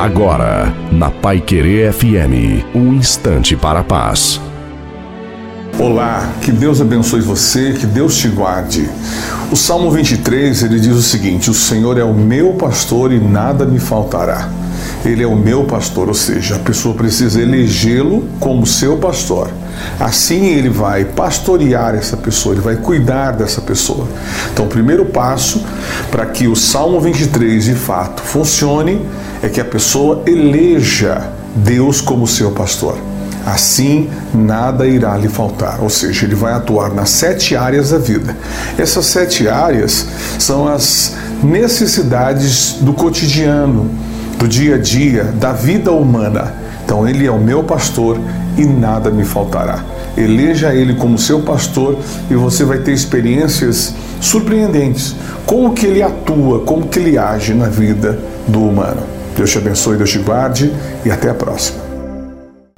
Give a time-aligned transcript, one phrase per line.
[0.00, 4.40] Agora, na Pai Querer FM, um instante para a paz.
[5.78, 8.88] Olá, que Deus abençoe você, que Deus te guarde.
[9.52, 13.66] O Salmo 23, ele diz o seguinte: O Senhor é o meu pastor e nada
[13.66, 14.48] me faltará.
[15.04, 19.50] Ele é o meu pastor, ou seja, a pessoa precisa elegê-lo como seu pastor.
[19.98, 24.06] Assim ele vai pastorear essa pessoa, ele vai cuidar dessa pessoa.
[24.52, 25.64] Então, o primeiro passo
[26.10, 29.06] para que o Salmo 23 de fato funcione
[29.42, 32.98] é que a pessoa eleja Deus como seu pastor.
[33.46, 35.80] Assim, nada irá lhe faltar.
[35.80, 38.36] Ou seja, ele vai atuar nas sete áreas da vida.
[38.76, 40.06] Essas sete áreas
[40.38, 43.90] são as necessidades do cotidiano
[44.40, 46.54] do dia a dia, da vida humana.
[46.82, 48.18] Então, Ele é o meu pastor
[48.56, 49.84] e nada me faltará.
[50.16, 51.98] Eleja Ele como seu pastor
[52.30, 55.14] e você vai ter experiências surpreendentes.
[55.44, 58.18] Como que Ele atua, como que Ele age na vida
[58.48, 59.02] do humano.
[59.36, 60.72] Deus te abençoe, Deus te guarde
[61.04, 61.89] e até a próxima.